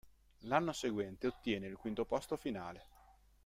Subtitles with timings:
[0.45, 2.87] L'anno seguente ottiene il quinto posto finale.